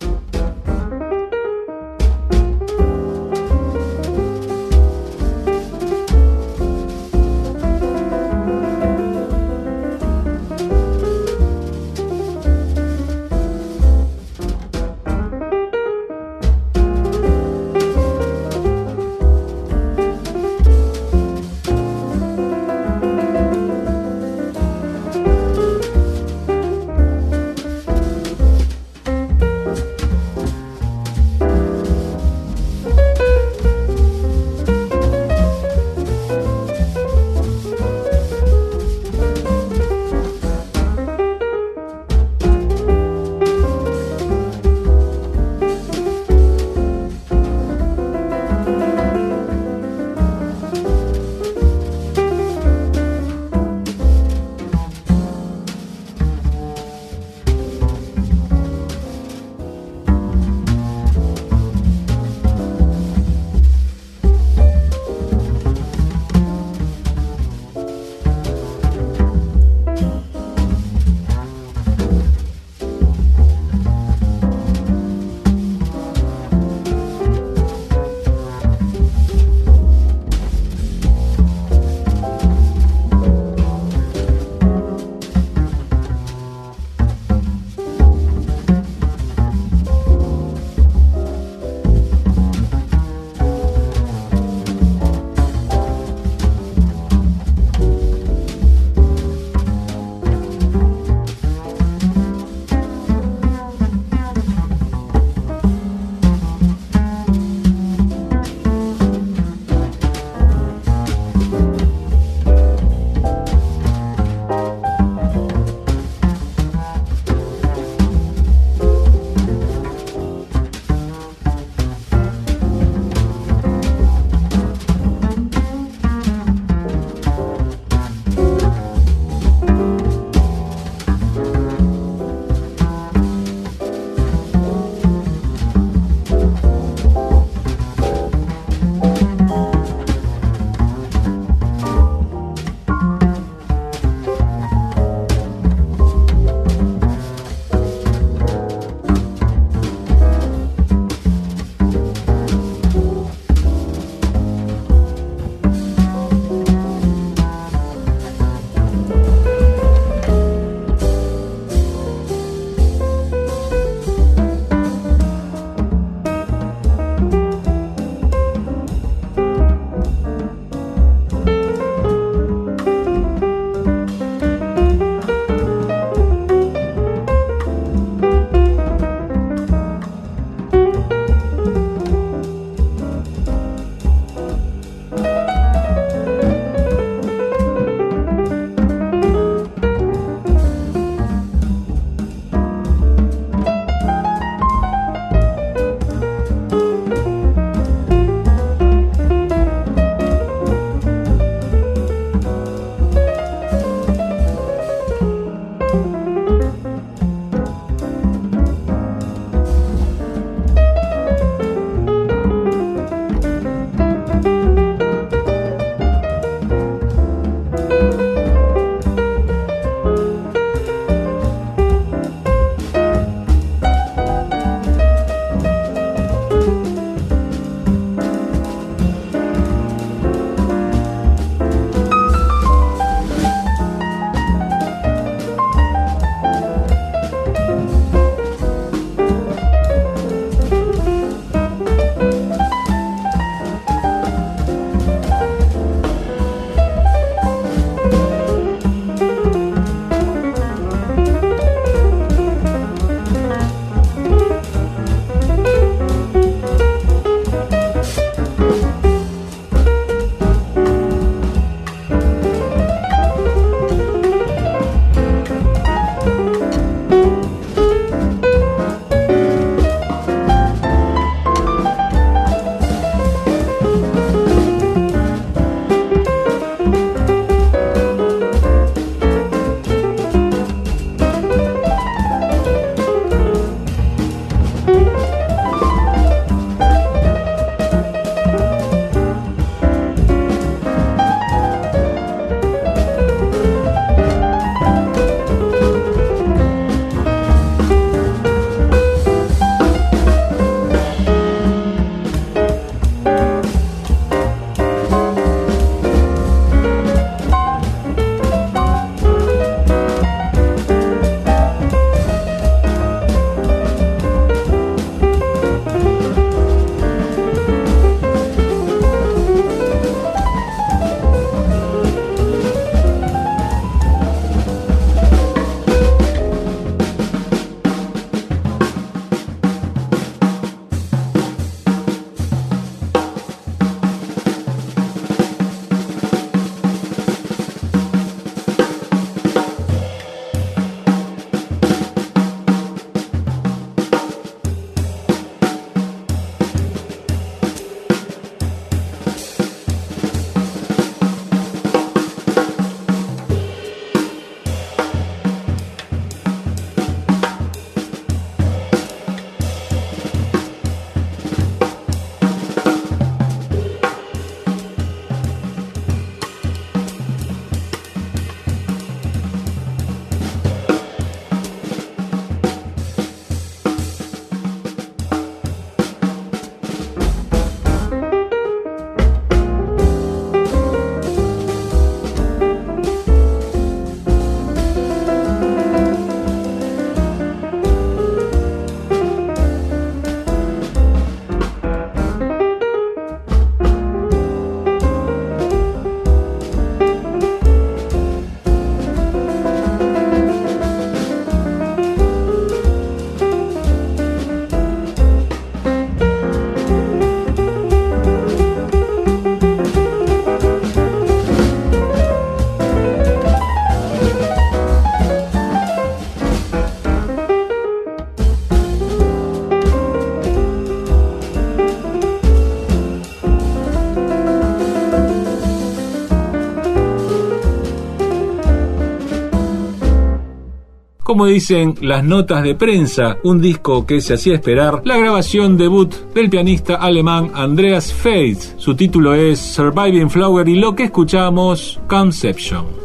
Como 431.31 431.45
dicen 431.45 431.95
las 432.01 432.25
notas 432.25 432.61
de 432.61 432.75
prensa, 432.75 433.37
un 433.45 433.61
disco 433.61 434.05
que 434.05 434.19
se 434.19 434.33
hacía 434.33 434.55
esperar, 434.55 435.01
la 435.05 435.17
grabación 435.17 435.77
debut 435.77 436.13
del 436.35 436.49
pianista 436.49 436.95
alemán 436.95 437.51
Andreas 437.53 438.11
Feitz. 438.11 438.73
Su 438.75 438.95
título 438.95 439.33
es 439.33 439.57
Surviving 439.57 440.29
Flower 440.29 440.67
y 440.67 440.75
lo 440.75 440.93
que 440.93 441.05
escuchamos, 441.05 442.01
Conception. 442.09 443.00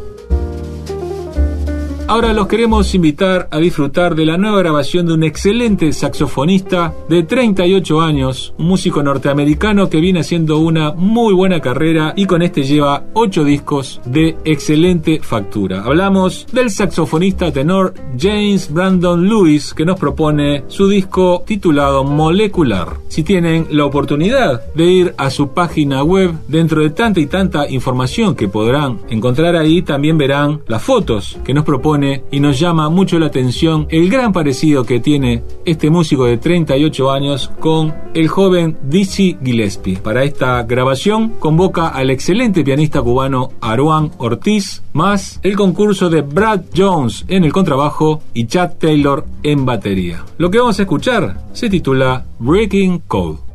Ahora 2.09 2.31
los 2.31 2.47
queremos 2.47 2.95
invitar 2.95 3.49
a 3.51 3.57
disfrutar 3.57 4.15
de 4.15 4.25
la 4.25 4.37
nueva 4.37 4.59
grabación 4.59 5.05
de 5.07 5.13
un 5.13 5.23
excelente 5.25 5.91
saxofonista 5.91 6.93
de 7.09 7.23
38 7.23 7.99
años, 7.99 8.53
un 8.57 8.67
músico 8.67 9.03
norteamericano 9.03 9.89
que 9.89 9.99
viene 9.99 10.21
haciendo 10.21 10.59
una 10.59 10.93
muy 10.93 11.33
buena 11.33 11.59
carrera 11.59 12.13
y 12.15 12.25
con 12.25 12.41
este 12.43 12.63
lleva 12.63 13.03
8 13.11 13.43
discos 13.43 13.99
de 14.05 14.37
excelente 14.45 15.19
factura. 15.21 15.83
Hablamos 15.83 16.47
del 16.53 16.69
saxofonista 16.69 17.51
tenor 17.51 17.93
James 18.17 18.71
Brandon 18.71 19.27
Lewis 19.27 19.73
que 19.73 19.83
nos 19.83 19.99
propone 19.99 20.63
su 20.67 20.87
disco 20.87 21.43
titulado 21.45 22.05
Molecular. 22.05 22.87
Si 23.09 23.23
tienen 23.23 23.67
la 23.69 23.83
oportunidad 23.83 24.73
de 24.73 24.85
ir 24.85 25.13
a 25.17 25.29
su 25.29 25.49
página 25.49 26.03
web, 26.03 26.31
dentro 26.47 26.81
de 26.81 26.89
tanta 26.91 27.19
y 27.19 27.25
tanta 27.25 27.69
información 27.69 28.33
que 28.33 28.47
podrán 28.47 29.01
encontrar 29.09 29.57
ahí, 29.57 29.81
también 29.81 30.17
verán 30.17 30.61
las 30.67 30.81
fotos 30.81 31.37
que 31.43 31.53
nos 31.53 31.65
propone 31.65 31.96
y 32.31 32.39
nos 32.39 32.59
llama 32.59 32.89
mucho 32.89 33.17
la 33.17 33.27
atención 33.27 33.87
el 33.89 34.09
gran 34.09 34.31
parecido 34.31 34.83
que 34.83 34.99
tiene 34.99 35.43
este 35.65 35.89
músico 35.89 36.25
de 36.25 36.37
38 36.37 37.11
años 37.11 37.49
con 37.59 37.93
el 38.13 38.27
joven 38.27 38.77
Dizzy 38.83 39.37
Gillespie. 39.43 39.97
Para 39.97 40.23
esta 40.23 40.61
grabación 40.63 41.33
convoca 41.39 41.87
al 41.87 42.11
excelente 42.11 42.63
pianista 42.63 43.01
cubano 43.01 43.49
Aruan 43.61 44.11
Ortiz, 44.19 44.83
más 44.93 45.39
el 45.41 45.55
concurso 45.55 46.09
de 46.09 46.21
Brad 46.21 46.61
Jones 46.75 47.25
en 47.27 47.43
el 47.43 47.51
contrabajo 47.51 48.21
y 48.33 48.45
Chad 48.45 48.73
Taylor 48.79 49.25
en 49.41 49.65
batería. 49.65 50.23
Lo 50.37 50.51
que 50.51 50.59
vamos 50.59 50.77
a 50.77 50.83
escuchar 50.83 51.45
se 51.53 51.69
titula 51.69 52.25
Breaking 52.39 52.99
Code. 53.07 53.46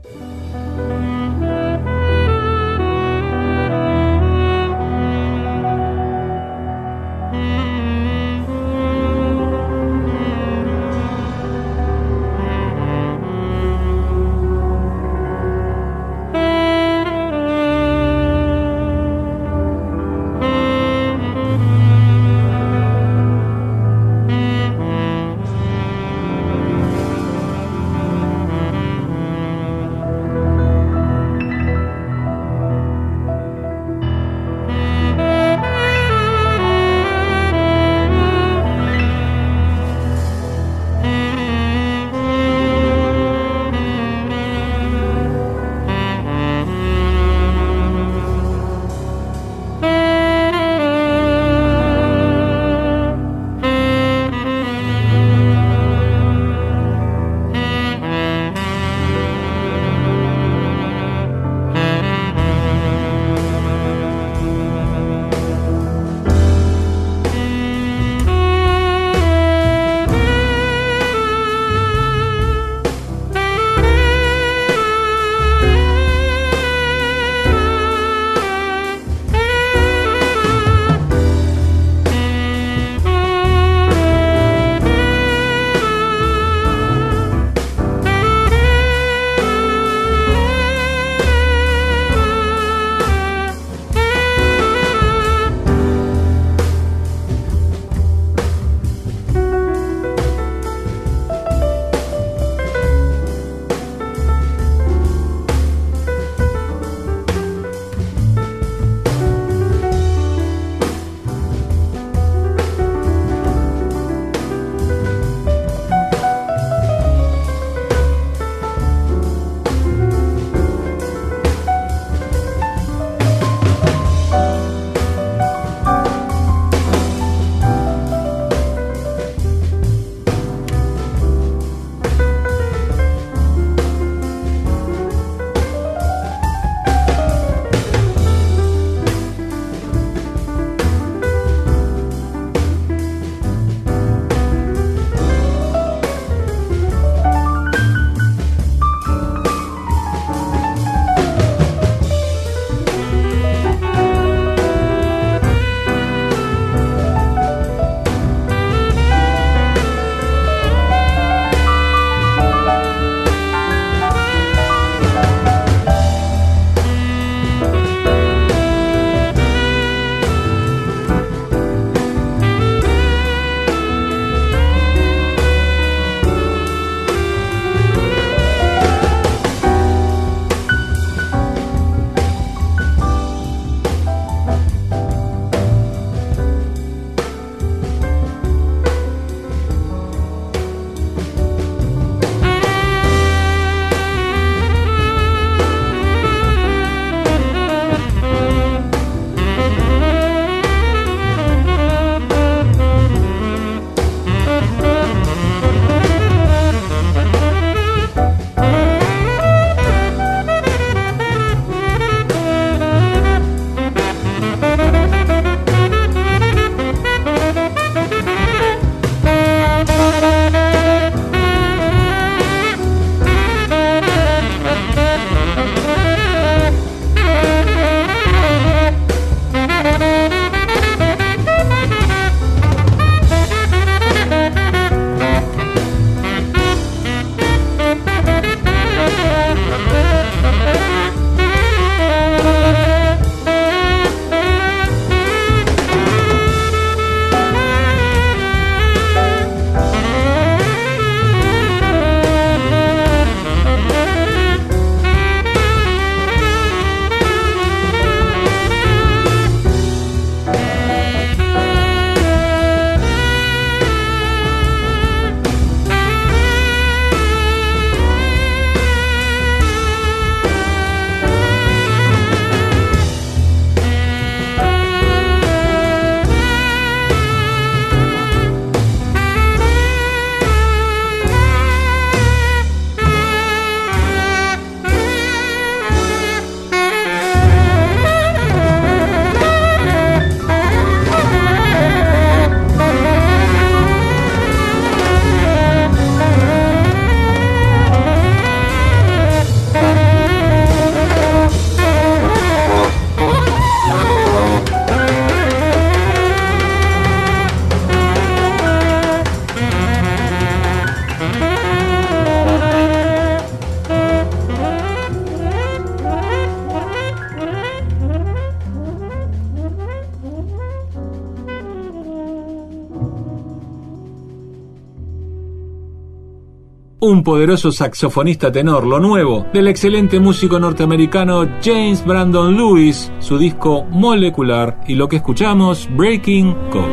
Saxofonista 327.56 328.50
tenor, 328.50 328.86
lo 328.86 328.98
nuevo 328.98 329.46
del 329.52 329.68
excelente 329.68 330.18
músico 330.20 330.58
norteamericano 330.58 331.48
James 331.62 332.04
Brandon 332.04 332.56
Lewis, 332.56 333.12
su 333.18 333.38
disco 333.38 333.84
Molecular 333.90 334.78
y 334.86 334.94
lo 334.94 335.08
que 335.08 335.16
escuchamos, 335.16 335.88
Breaking 335.96 336.54
Code. 336.70 336.91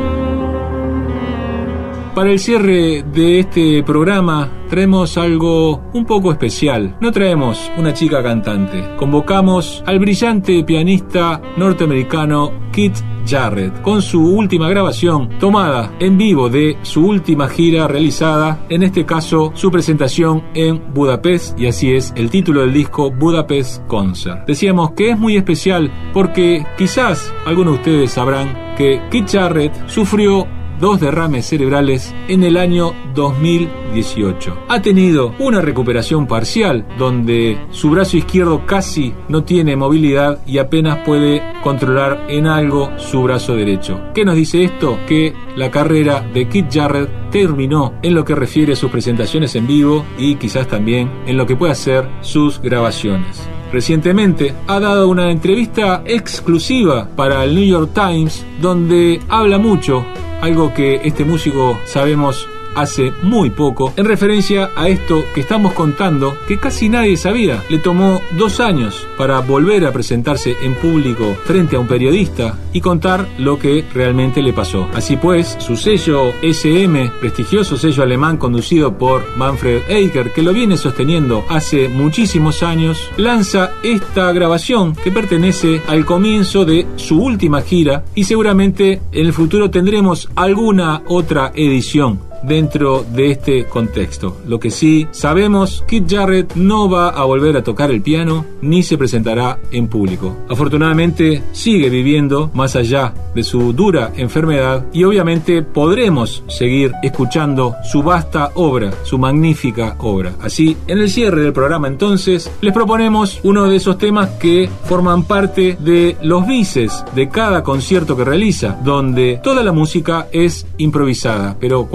Para 2.19 2.33
el 2.33 2.39
cierre 2.39 3.01
de 3.13 3.39
este 3.39 3.81
programa 3.81 4.65
traemos 4.69 5.17
algo 5.17 5.83
un 5.93 6.03
poco 6.05 6.33
especial. 6.33 6.97
No 6.99 7.13
traemos 7.13 7.71
una 7.77 7.93
chica 7.93 8.21
cantante. 8.21 8.97
Convocamos 8.97 9.81
al 9.85 9.99
brillante 9.99 10.65
pianista 10.65 11.41
norteamericano 11.55 12.51
Kit 12.73 12.93
Jarrett 13.25 13.81
con 13.83 14.01
su 14.01 14.21
última 14.21 14.67
grabación 14.67 15.29
tomada 15.39 15.95
en 16.01 16.17
vivo 16.17 16.49
de 16.49 16.77
su 16.81 17.07
última 17.07 17.47
gira 17.47 17.87
realizada, 17.87 18.65
en 18.67 18.83
este 18.83 19.05
caso 19.05 19.53
su 19.55 19.71
presentación 19.71 20.43
en 20.55 20.93
Budapest 20.93 21.57
y 21.57 21.67
así 21.67 21.93
es 21.93 22.11
el 22.17 22.29
título 22.29 22.59
del 22.59 22.73
disco 22.73 23.11
Budapest 23.11 23.87
Concert. 23.87 24.45
Decíamos 24.45 24.91
que 24.91 25.11
es 25.11 25.17
muy 25.17 25.37
especial 25.37 25.89
porque 26.11 26.65
quizás 26.77 27.33
algunos 27.45 27.75
de 27.75 27.79
ustedes 27.79 28.11
sabrán 28.11 28.75
que 28.75 29.01
Kit 29.09 29.31
Jarrett 29.31 29.87
sufrió 29.87 30.58
dos 30.79 30.99
derrames 30.99 31.45
cerebrales 31.45 32.13
en 32.27 32.43
el 32.43 32.57
año 32.57 32.93
2018. 33.15 34.65
Ha 34.69 34.81
tenido 34.81 35.33
una 35.39 35.61
recuperación 35.61 36.27
parcial 36.27 36.85
donde 36.97 37.59
su 37.71 37.89
brazo 37.89 38.17
izquierdo 38.17 38.65
casi 38.65 39.13
no 39.27 39.43
tiene 39.43 39.75
movilidad 39.75 40.39
y 40.45 40.57
apenas 40.57 40.99
puede 41.05 41.41
controlar 41.63 42.25
en 42.29 42.47
algo 42.47 42.91
su 42.97 43.23
brazo 43.23 43.55
derecho. 43.55 43.99
¿Qué 44.13 44.23
nos 44.23 44.35
dice 44.35 44.63
esto? 44.63 44.97
Que 45.07 45.33
la 45.55 45.69
carrera 45.69 46.21
de 46.33 46.47
Kit 46.47 46.67
Jarrett 46.71 47.29
terminó 47.31 47.93
en 48.01 48.15
lo 48.15 48.23
que 48.23 48.35
refiere 48.35 48.73
a 48.73 48.75
sus 48.75 48.89
presentaciones 48.89 49.55
en 49.55 49.67
vivo 49.67 50.05
y 50.17 50.35
quizás 50.35 50.67
también 50.67 51.11
en 51.25 51.37
lo 51.37 51.45
que 51.45 51.55
puede 51.55 51.73
hacer 51.73 52.07
sus 52.21 52.59
grabaciones. 52.61 53.47
Recientemente 53.71 54.55
ha 54.67 54.79
dado 54.79 55.07
una 55.09 55.29
entrevista 55.29 56.01
exclusiva 56.05 57.07
para 57.15 57.43
el 57.43 57.53
New 57.53 57.65
York 57.65 57.91
Times 57.93 58.43
donde 58.59 59.19
habla 59.29 59.59
mucho 59.59 60.03
algo 60.41 60.73
que 60.73 61.01
este 61.03 61.25
músico 61.25 61.79
sabemos 61.85 62.47
hace 62.75 63.11
muy 63.23 63.49
poco, 63.49 63.93
en 63.95 64.05
referencia 64.05 64.71
a 64.75 64.87
esto 64.89 65.23
que 65.33 65.41
estamos 65.41 65.73
contando, 65.73 66.37
que 66.47 66.59
casi 66.59 66.89
nadie 66.89 67.17
sabía. 67.17 67.63
Le 67.69 67.79
tomó 67.79 68.21
dos 68.37 68.59
años 68.59 69.07
para 69.17 69.39
volver 69.39 69.85
a 69.85 69.91
presentarse 69.91 70.55
en 70.61 70.75
público 70.75 71.35
frente 71.45 71.75
a 71.75 71.79
un 71.79 71.87
periodista 71.87 72.57
y 72.73 72.81
contar 72.81 73.27
lo 73.37 73.59
que 73.59 73.85
realmente 73.93 74.41
le 74.41 74.53
pasó. 74.53 74.87
Así 74.93 75.17
pues, 75.17 75.57
su 75.59 75.75
sello 75.75 76.33
SM, 76.41 77.11
prestigioso 77.19 77.77
sello 77.77 78.03
alemán 78.03 78.37
conducido 78.37 78.97
por 78.97 79.37
Manfred 79.37 79.83
Eicher, 79.89 80.31
que 80.31 80.41
lo 80.41 80.53
viene 80.53 80.77
sosteniendo 80.77 81.45
hace 81.49 81.89
muchísimos 81.89 82.63
años, 82.63 83.09
lanza 83.17 83.71
esta 83.83 84.31
grabación 84.31 84.95
que 84.95 85.11
pertenece 85.11 85.81
al 85.87 86.05
comienzo 86.05 86.65
de 86.65 86.85
su 86.95 87.21
última 87.21 87.61
gira 87.61 88.05
y 88.15 88.23
seguramente 88.23 89.01
en 89.11 89.25
el 89.25 89.33
futuro 89.33 89.69
tendremos 89.69 90.29
alguna 90.35 91.01
otra 91.07 91.51
edición 91.55 92.28
dentro 92.43 93.05
de 93.13 93.31
este 93.31 93.65
contexto. 93.65 94.37
Lo 94.47 94.59
que 94.59 94.71
sí 94.71 95.07
sabemos, 95.11 95.83
Kit 95.87 96.09
Jarrett 96.09 96.55
no 96.55 96.89
va 96.89 97.09
a 97.09 97.23
volver 97.25 97.57
a 97.57 97.63
tocar 97.63 97.91
el 97.91 98.01
piano 98.01 98.45
ni 98.61 98.83
se 98.83 98.97
presentará 98.97 99.59
en 99.71 99.87
público. 99.87 100.35
Afortunadamente 100.49 101.43
sigue 101.51 101.89
viviendo 101.89 102.49
más 102.53 102.75
allá 102.75 103.13
de 103.33 103.43
su 103.43 103.73
dura 103.73 104.11
enfermedad 104.15 104.85
y 104.93 105.03
obviamente 105.03 105.61
podremos 105.61 106.43
seguir 106.47 106.91
escuchando 107.03 107.75
su 107.83 108.03
vasta 108.03 108.51
obra, 108.55 108.91
su 109.03 109.17
magnífica 109.17 109.95
obra. 109.99 110.33
Así, 110.41 110.77
en 110.87 110.99
el 110.99 111.09
cierre 111.09 111.41
del 111.41 111.53
programa 111.53 111.87
entonces, 111.87 112.51
les 112.61 112.73
proponemos 112.73 113.39
uno 113.43 113.67
de 113.67 113.75
esos 113.75 113.97
temas 113.97 114.29
que 114.39 114.69
forman 114.85 115.23
parte 115.23 115.77
de 115.79 116.17
los 116.21 116.45
bices 116.47 117.03
de 117.15 117.29
cada 117.29 117.63
concierto 117.63 118.15
que 118.15 118.23
realiza, 118.23 118.79
donde 118.83 119.39
toda 119.43 119.63
la 119.63 119.71
música 119.71 120.27
es 120.31 120.65
improvisada, 120.77 121.55
pero 121.59 121.87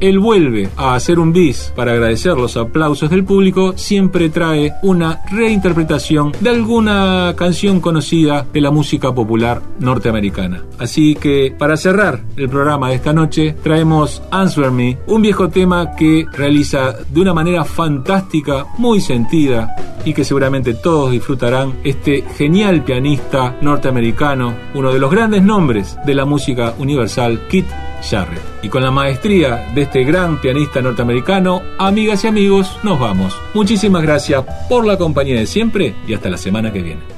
él 0.00 0.18
vuelve 0.18 0.68
a 0.76 0.94
hacer 0.94 1.18
un 1.18 1.32
bis 1.32 1.72
para 1.74 1.92
agradecer 1.92 2.36
los 2.36 2.56
aplausos 2.56 3.10
del 3.10 3.24
público, 3.24 3.74
siempre 3.76 4.28
trae 4.28 4.74
una 4.82 5.20
reinterpretación 5.30 6.32
de 6.40 6.50
alguna 6.50 7.34
canción 7.36 7.80
conocida 7.80 8.46
de 8.52 8.60
la 8.60 8.70
música 8.70 9.14
popular 9.14 9.62
norteamericana. 9.78 10.64
Así 10.78 11.14
que 11.14 11.54
para 11.56 11.76
cerrar 11.76 12.20
el 12.36 12.48
programa 12.48 12.88
de 12.90 12.96
esta 12.96 13.12
noche, 13.12 13.56
traemos 13.62 14.22
Answer 14.30 14.70
Me, 14.70 14.98
un 15.06 15.22
viejo 15.22 15.48
tema 15.48 15.92
que 15.96 16.26
realiza 16.32 16.94
de 17.08 17.20
una 17.20 17.34
manera 17.34 17.64
fantástica, 17.64 18.66
muy 18.78 19.00
sentida 19.00 19.74
y 20.04 20.12
que 20.12 20.24
seguramente 20.24 20.74
todos 20.74 21.10
disfrutarán 21.10 21.74
este 21.84 22.22
genial 22.36 22.84
pianista 22.84 23.56
norteamericano, 23.60 24.54
uno 24.74 24.92
de 24.92 24.98
los 24.98 25.10
grandes 25.10 25.42
nombres 25.42 25.96
de 26.04 26.14
la 26.14 26.24
música 26.24 26.74
universal, 26.78 27.40
Kit 27.48 27.66
Y 28.62 28.68
con 28.68 28.82
la 28.82 28.90
maestría 28.90 29.70
de 29.74 29.82
este 29.82 30.04
gran 30.04 30.40
pianista 30.40 30.80
norteamericano, 30.80 31.62
amigas 31.78 32.24
y 32.24 32.28
amigos, 32.28 32.78
nos 32.82 32.98
vamos. 32.98 33.36
Muchísimas 33.54 34.02
gracias 34.02 34.44
por 34.68 34.86
la 34.86 34.96
compañía 34.96 35.36
de 35.36 35.46
siempre 35.46 35.94
y 36.06 36.14
hasta 36.14 36.30
la 36.30 36.38
semana 36.38 36.72
que 36.72 36.82
viene. 36.82 37.17